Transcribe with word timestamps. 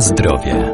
Zdrowie. 0.00 0.72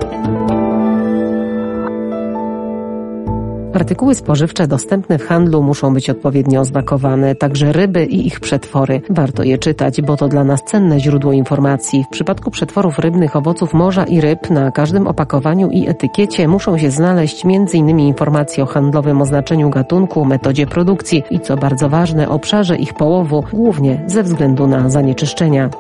Artykuły 3.75 4.15
spożywcze 4.15 4.67
dostępne 4.67 5.19
w 5.19 5.27
handlu 5.27 5.63
muszą 5.63 5.95
być 5.95 6.11
odpowiednio 6.11 6.61
oznakowane, 6.61 7.35
także 7.35 7.73
ryby 7.73 8.05
i 8.05 8.27
ich 8.27 8.41
przetwory. 8.41 9.01
Warto 9.11 9.43
je 9.43 9.59
czytać, 9.59 10.03
bo 10.03 10.17
to 10.17 10.29
dla 10.29 10.45
nas 10.45 10.63
cenne 10.65 11.01
źródło 11.01 11.33
informacji. 11.33 12.05
W 12.05 12.09
przypadku 12.09 12.51
przetworów 12.51 12.99
rybnych, 12.99 13.37
owoców 13.37 13.75
morza 13.75 14.05
i 14.05 14.21
ryb 14.21 14.51
na 14.51 14.71
każdym 14.71 15.07
opakowaniu 15.07 15.71
i 15.71 15.89
etykiecie 15.89 16.49
muszą 16.49 16.79
się 16.79 16.91
znaleźć 16.91 17.45
m.in. 17.45 18.01
informacje 18.01 18.65
o 18.65 18.67
handlowym 18.67 19.23
oznaczeniu 19.23 19.71
gatunku, 19.71 20.25
metodzie 20.25 20.67
produkcji 20.67 21.23
i 21.31 21.41
co 21.41 21.57
bardzo 21.57 21.89
ważne, 21.89 22.29
obszarze 22.29 22.77
ich 22.77 22.95
połowu, 22.95 23.45
głównie 23.53 24.05
ze 24.07 24.23
względu 24.23 24.67
na 24.67 24.91
zanieczyszczenia. 24.91 25.71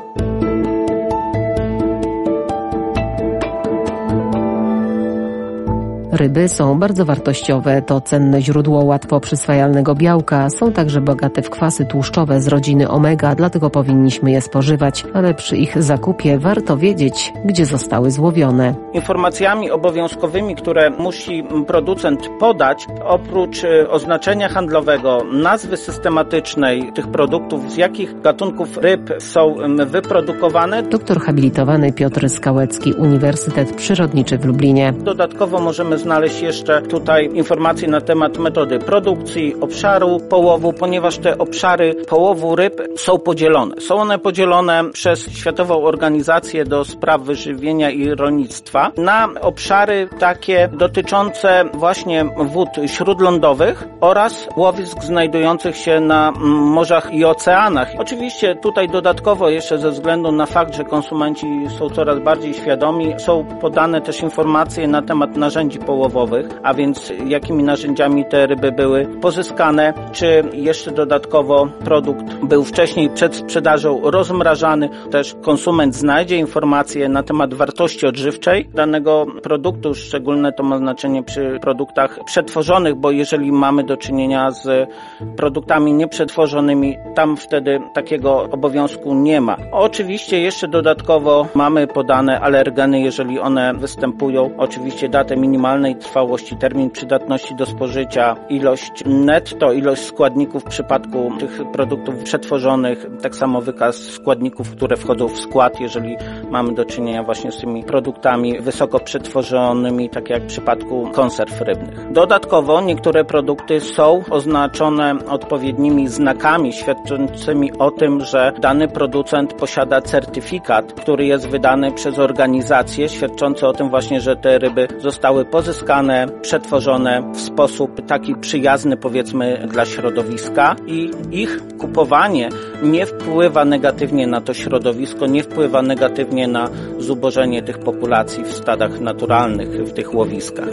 Ryby 6.15 6.49
są 6.49 6.79
bardzo 6.79 7.05
wartościowe, 7.05 7.83
to 7.83 8.01
cenne 8.01 8.43
źródło 8.43 8.85
łatwo 8.85 9.21
przyswajalnego 9.21 9.95
białka, 9.95 10.51
są 10.51 10.73
także 10.73 11.01
bogate 11.01 11.43
w 11.43 11.51
kwasy 11.51 11.87
tłuszczowe 11.87 12.41
z 12.41 12.49
rodziny 12.49 12.89
omega, 12.89 13.35
dlatego 13.35 13.71
powinniśmy 13.71 14.31
je 14.31 14.41
spożywać, 14.41 15.05
ale 15.15 15.35
przy 15.35 15.57
ich 15.57 15.83
zakupie 15.83 16.39
warto 16.39 16.77
wiedzieć, 16.77 17.33
gdzie 17.45 17.67
zostały 17.67 18.11
złowione. 18.11 18.75
Informacjami 18.93 19.71
obowiązkowymi, 19.71 20.57
które 20.57 20.91
musi 20.91 21.45
producent 21.67 22.29
podać, 22.41 22.87
oprócz 23.05 23.65
y, 23.65 23.91
oznaczenia 23.91 24.49
handlowego, 24.49 25.19
nazwy 25.33 25.77
systematycznej 25.77 26.93
tych 26.93 27.09
produktów, 27.09 27.73
z 27.73 27.77
jakich 27.77 28.21
gatunków 28.21 28.77
ryb 28.77 29.11
są 29.19 29.55
wyprodukowane. 29.87 30.83
Doktor 30.83 31.21
habilitowany 31.21 31.93
Piotr 31.93 32.29
Skałecki, 32.29 32.93
Uniwersytet 32.93 33.77
Przyrodniczy 33.77 34.39
w 34.39 34.45
Lublinie. 34.45 34.93
Dodatkowo 34.93 35.61
możemy 35.61 36.04
znaleźć 36.05 36.43
jeszcze 36.43 36.83
tutaj 36.83 37.31
informacje 37.35 37.89
na 37.89 38.01
temat 38.01 38.39
metody 38.39 38.79
produkcji, 38.79 39.55
obszaru 39.61 40.21
połowu, 40.31 40.73
ponieważ 40.73 41.19
te 41.19 41.39
obszary 41.39 41.95
połowu 42.09 42.57
ryb 42.57 42.83
są 42.97 43.19
podzielone. 43.19 43.81
Są 43.81 43.95
one 43.95 44.19
podzielone 44.19 44.85
przez 44.93 45.31
Światową 45.31 45.85
Organizację 45.85 46.65
do 46.65 46.85
Spraw 46.85 47.21
Wyżywienia 47.23 47.91
i 47.91 48.15
Rolnictwa 48.15 48.93
na 48.97 49.29
obszary 49.41 50.09
takie 50.19 50.69
dotyczące 50.73 51.65
właśnie 51.75 52.25
wód 52.37 52.69
śródlądowych 52.87 53.85
oraz 54.01 54.49
łowisk 54.57 55.03
znajdujących 55.03 55.77
się 55.77 56.01
na 56.01 56.33
morzach 56.77 57.15
i 57.15 57.25
oceanach. 57.25 57.89
Oczywiście 57.99 58.57
tutaj 58.57 58.89
dodatkowo 58.89 59.49
jeszcze 59.49 59.79
ze 59.79 59.91
względu 59.91 60.33
na 60.33 60.47
fakt, 60.47 60.75
że 60.75 60.85
konsumenci 60.85 61.47
są 61.79 61.91
coraz 61.91 62.19
bardziej 62.19 62.55
świadomi, 62.55 63.15
są 63.19 63.45
podane 63.61 64.01
też 64.01 64.21
informacje 64.23 64.89
na 64.89 65.03
temat 65.03 65.37
narzędzi 65.37 65.79
połowowych 65.79 65.94
połowowych, 65.95 66.47
a 66.63 66.75
więc 66.75 67.13
jakimi 67.27 67.63
narzędziami 67.65 68.25
te 68.25 68.47
ryby 68.47 68.73
były 68.73 69.07
pozyskane, 69.07 69.95
czy 70.13 70.43
jeszcze 70.53 70.91
dodatkowo 70.91 71.69
produkt 71.85 72.25
był 72.43 72.65
wcześniej 72.65 73.11
przed 73.11 73.37
sprzedażą 73.37 74.01
rozmrażany. 74.11 74.89
Też 75.11 75.37
konsument 75.43 75.95
znajdzie 75.95 76.37
informacje 76.37 77.09
na 77.09 77.23
temat 77.23 77.55
wartości 77.55 78.07
odżywczej 78.07 78.69
danego 78.75 79.27
produktu. 79.43 79.95
Szczególne 79.95 80.53
to 80.53 80.63
ma 80.63 80.79
znaczenie 80.79 81.23
przy 81.23 81.59
produktach 81.61 82.19
przetworzonych, 82.25 82.95
bo 82.95 83.11
jeżeli 83.11 83.53
mamy 83.53 83.85
do 83.85 83.97
czynienia 83.97 84.51
z 84.51 84.89
produktami 85.37 85.93
nieprzetworzonymi, 85.93 86.97
tam 87.15 87.37
wtedy 87.37 87.81
takiego 87.95 88.43
obowiązku 88.51 89.15
nie 89.15 89.41
ma. 89.41 89.57
Oczywiście 89.73 90.41
jeszcze 90.41 90.69
dodatkowo 90.69 91.47
mamy 91.55 91.87
podane 91.87 92.41
alergeny, 92.41 93.01
jeżeli 93.01 93.39
one 93.39 93.75
występują. 93.75 94.51
Oczywiście 94.59 95.09
datę 95.09 95.37
minimalną 95.37 95.74
trwałości, 96.01 96.57
termin 96.57 96.91
przydatności 96.91 97.55
do 97.55 97.67
spożycia, 97.67 98.37
ilość 98.49 98.93
netto, 99.07 99.73
ilość 99.73 100.03
składników 100.03 100.63
w 100.63 100.69
przypadku 100.69 101.33
tych 101.39 101.61
produktów 101.73 102.15
przetworzonych, 102.25 103.07
tak 103.23 103.37
samo 103.37 103.61
wykaz 103.61 103.97
składników, 103.97 104.71
które 104.71 104.97
wchodzą 104.97 105.29
w 105.29 105.41
skład, 105.41 105.81
jeżeli 105.81 106.17
mamy 106.51 106.75
do 106.75 106.85
czynienia 106.85 107.23
właśnie 107.23 107.53
z 107.53 107.59
tymi 107.61 107.85
produktami 107.85 108.61
wysoko 108.61 109.01
przetworzonymi, 109.01 110.11
tak 110.11 110.31
jak 110.31 110.43
w 110.43 110.47
przypadku 110.47 111.11
konserw 111.13 111.61
rybnych. 111.61 112.13
Dodatkowo 112.13 112.81
niektóre 112.81 113.25
produkty 113.25 113.81
są 113.81 114.23
oznaczone 114.31 115.15
odpowiednimi 115.29 116.09
znakami 116.09 116.73
świadczącymi 116.73 117.73
o 117.79 117.91
tym, 117.91 118.21
że 118.21 118.53
dany 118.61 118.89
producent 118.89 119.55
posiada 119.55 120.01
certyfikat, 120.01 120.93
który 120.93 121.27
jest 121.27 121.49
wydany 121.49 121.93
przez 121.93 122.19
organizację, 122.19 123.09
świadczący 123.09 123.67
o 123.67 123.73
tym 123.73 123.91
właśnie, 123.91 124.21
że 124.21 124.37
te 124.37 124.59
ryby 124.59 124.89
zostały 124.99 125.45
pozyskane 125.45 125.64
pozyskane, 125.65 126.27
przetworzone 126.43 127.33
w 127.33 127.41
sposób 127.41 128.07
taki 128.07 128.35
przyjazny 128.35 128.97
powiedzmy 128.97 129.67
dla 129.71 129.85
środowiska 129.85 130.77
i 130.87 131.11
ich 131.31 131.61
kupowanie 131.79 132.49
nie 132.83 133.07
wpływa 133.07 133.65
negatywnie 133.65 134.27
na 134.27 134.41
to 134.41 134.55
środowisko, 134.55 135.27
nie 135.27 135.43
wpływa 135.43 135.83
negatywnie 135.83 136.49
na 136.49 136.69
zubożenie 136.99 137.63
tych 137.63 137.79
populacji 137.79 138.45
w 138.45 138.53
stadach 138.53 139.01
naturalnych, 139.01 139.69
w 139.69 139.93
tych 139.93 140.15
łowiskach. 140.15 140.69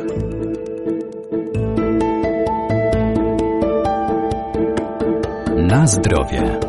Na 5.57 5.87
zdrowie. 5.87 6.59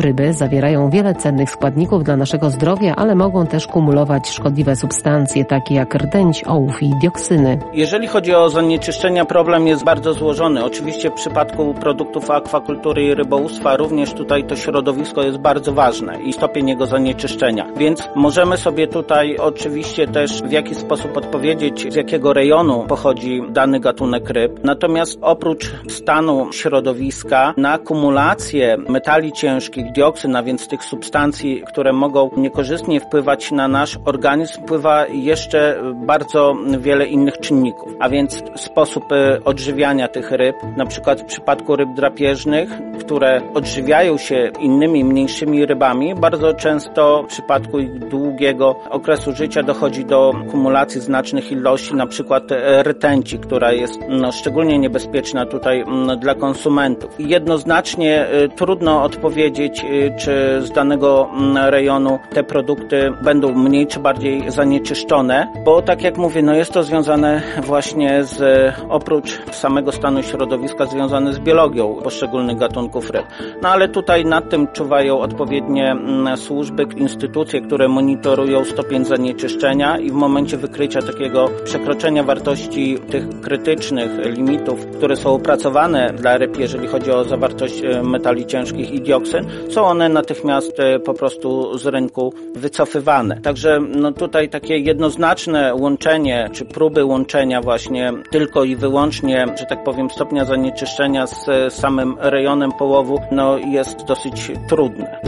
Ryby 0.00 0.32
zawierają 0.32 0.90
wiele 0.90 1.14
cennych 1.14 1.50
składników 1.50 2.04
dla 2.04 2.16
naszego 2.16 2.50
zdrowia, 2.50 2.96
ale 2.96 3.14
mogą 3.14 3.46
też 3.46 3.66
kumulować 3.66 4.28
szkodliwe 4.28 4.76
substancje, 4.76 5.44
takie 5.44 5.74
jak 5.74 5.94
rtęć, 5.94 6.44
ołów 6.46 6.82
i 6.82 6.90
dioksyny. 7.00 7.58
Jeżeli 7.72 8.06
chodzi 8.06 8.34
o 8.34 8.50
zanieczyszczenia, 8.50 9.24
problem 9.24 9.66
jest 9.66 9.84
bardzo 9.84 10.14
złożony. 10.14 10.64
Oczywiście 10.64 11.10
w 11.10 11.14
przypadku 11.14 11.74
produktów 11.74 12.30
akwakultury 12.30 13.02
i 13.02 13.14
rybołówstwa 13.14 13.76
również 13.76 14.12
tutaj 14.12 14.44
to 14.44 14.56
środowisko 14.56 15.22
jest 15.22 15.38
bardzo 15.38 15.72
ważne 15.72 16.22
i 16.22 16.32
stopień 16.32 16.68
jego 16.68 16.86
zanieczyszczenia. 16.86 17.66
Więc 17.76 18.08
możemy 18.14 18.56
sobie 18.56 18.86
tutaj 18.86 19.36
oczywiście 19.36 20.06
też 20.06 20.42
w 20.42 20.50
jakiś 20.50 20.78
sposób 20.78 21.16
odpowiedzieć, 21.16 21.92
z 21.92 21.94
jakiego 21.94 22.32
rejonu 22.32 22.84
pochodzi 22.88 23.42
dany 23.50 23.80
gatunek 23.80 24.30
ryb. 24.30 24.60
Natomiast 24.64 25.18
oprócz 25.22 25.72
stanu 25.88 26.52
środowiska 26.52 27.54
na 27.56 27.78
kumulację 27.78 28.76
metali 28.88 29.32
ciężkich, 29.32 29.89
dioksyn, 29.92 30.36
a 30.36 30.42
więc 30.42 30.68
tych 30.68 30.84
substancji, 30.84 31.62
które 31.66 31.92
mogą 31.92 32.30
niekorzystnie 32.36 33.00
wpływać 33.00 33.50
na 33.50 33.68
nasz 33.68 33.98
organizm, 34.04 34.62
wpływa 34.62 35.06
jeszcze 35.06 35.82
bardzo 35.94 36.54
wiele 36.78 37.06
innych 37.06 37.38
czynników, 37.38 37.94
a 38.00 38.08
więc 38.08 38.42
sposób 38.56 39.12
e, 39.12 39.44
odżywiania 39.44 40.08
tych 40.08 40.30
ryb, 40.30 40.56
na 40.76 40.86
przykład 40.86 41.20
w 41.20 41.24
przypadku 41.24 41.76
ryb 41.76 41.88
drapieżnych, 41.94 42.70
które 43.00 43.40
odżywiają 43.54 44.18
się 44.18 44.50
innymi, 44.60 45.04
mniejszymi 45.04 45.66
rybami, 45.66 46.14
bardzo 46.14 46.54
często 46.54 47.22
w 47.22 47.26
przypadku 47.26 47.78
ich 47.78 47.98
długiego 47.98 48.76
okresu 48.90 49.32
życia 49.32 49.62
dochodzi 49.62 50.04
do 50.04 50.32
kumulacji 50.50 51.00
znacznych 51.00 51.52
ilości, 51.52 51.94
na 51.94 52.06
przykład 52.06 52.52
e, 52.52 52.82
rtęci, 52.82 53.38
która 53.38 53.72
jest 53.72 54.00
no, 54.08 54.32
szczególnie 54.32 54.78
niebezpieczna 54.78 55.46
tutaj 55.46 55.84
dla 56.18 56.34
konsumentów. 56.34 57.10
Jednoznacznie 57.18 58.26
e, 58.26 58.48
trudno 58.48 59.02
odpowiedzieć, 59.02 59.79
Y, 59.84 60.12
czy 60.18 60.60
z 60.62 60.70
danego 60.70 61.28
mm, 61.32 61.56
rejonu 61.70 62.18
te 62.34 62.44
produkty 62.44 63.12
będą 63.22 63.54
mniej 63.54 63.86
czy 63.86 64.00
bardziej 64.00 64.50
zanieczyszczone, 64.50 65.52
bo 65.64 65.82
tak 65.82 66.02
jak 66.02 66.16
mówię, 66.16 66.42
no 66.42 66.54
jest 66.54 66.72
to 66.72 66.82
związane 66.82 67.42
właśnie 67.62 68.24
z, 68.24 68.40
oprócz 68.88 69.40
samego 69.52 69.92
stanu 69.92 70.22
środowiska, 70.22 70.86
związane 70.86 71.32
z 71.32 71.38
biologią 71.38 71.94
poszczególnych 71.94 72.58
gatunków 72.58 73.10
ryb. 73.10 73.24
No 73.62 73.68
ale 73.68 73.88
tutaj 73.88 74.24
nad 74.24 74.50
tym 74.50 74.66
czuwają 74.72 75.20
odpowiednie 75.20 75.90
mm, 75.90 76.36
służby, 76.36 76.86
instytucje, 76.96 77.60
które 77.60 77.88
monitorują 77.88 78.64
stopień 78.64 79.04
zanieczyszczenia 79.04 79.98
i 79.98 80.10
w 80.10 80.14
momencie 80.14 80.56
wykrycia 80.56 81.02
takiego 81.02 81.48
przekroczenia 81.64 82.22
wartości 82.22 82.98
tych 83.10 83.40
krytycznych 83.40 84.10
limitów, 84.24 84.86
które 84.86 85.16
są 85.16 85.34
opracowane 85.34 86.12
dla 86.12 86.36
ryb, 86.36 86.58
jeżeli 86.58 86.88
chodzi 86.88 87.10
o 87.10 87.24
zawartość 87.24 87.82
y, 87.82 88.02
metali 88.02 88.46
ciężkich 88.46 88.90
i 88.90 89.00
dioksyn, 89.00 89.46
są 89.70 89.84
one 89.84 90.08
natychmiast 90.08 90.80
e, 90.80 90.98
po 90.98 91.14
prostu 91.14 91.78
z 91.78 91.86
rynku 91.86 92.34
wycofywane. 92.54 93.40
Także 93.40 93.80
no 93.80 94.12
tutaj 94.12 94.48
takie 94.48 94.78
jednoznaczne 94.78 95.74
łączenie, 95.74 96.50
czy 96.52 96.64
próby 96.64 97.04
łączenia 97.04 97.60
właśnie 97.60 98.12
tylko 98.30 98.64
i 98.64 98.76
wyłącznie, 98.76 99.46
że 99.58 99.66
tak 99.66 99.84
powiem, 99.84 100.10
stopnia 100.10 100.44
zanieczyszczenia 100.44 101.26
z 101.26 101.74
samym 101.74 102.16
rejonem 102.18 102.72
połowu, 102.72 103.18
no 103.32 103.58
jest 103.58 104.04
dosyć 104.04 104.52
trudne. 104.68 105.20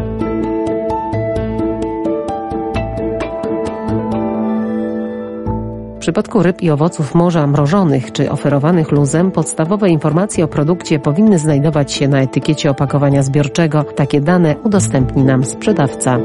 przypadku 6.02 6.42
ryb 6.42 6.62
i 6.62 6.70
owoców 6.70 7.14
morza 7.14 7.46
mrożonych 7.46 8.12
czy 8.12 8.30
oferowanych 8.30 8.92
luzem 8.92 9.30
podstawowe 9.30 9.88
informacje 9.90 10.44
o 10.44 10.48
produkcie 10.48 10.98
powinny 10.98 11.38
znajdować 11.38 11.92
się 11.92 12.08
na 12.08 12.20
etykiecie 12.20 12.70
opakowania 12.70 13.22
zbiorczego. 13.22 13.84
Takie 13.84 14.20
dane 14.20 14.56
udostępni 14.64 15.24
nam 15.24 15.44
sprzedawca. 15.44 16.18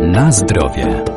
Na 0.00 0.32
zdrowie. 0.32 1.13